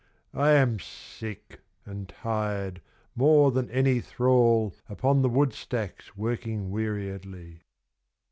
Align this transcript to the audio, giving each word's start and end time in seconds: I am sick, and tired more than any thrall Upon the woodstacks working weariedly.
I 0.33 0.53
am 0.53 0.79
sick, 0.79 1.59
and 1.85 2.09
tired 2.09 2.81
more 3.15 3.51
than 3.51 3.69
any 3.69 3.99
thrall 3.99 4.73
Upon 4.89 5.21
the 5.21 5.29
woodstacks 5.29 6.17
working 6.17 6.71
weariedly. 6.71 7.61